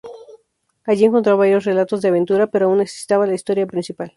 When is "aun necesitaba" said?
2.65-3.27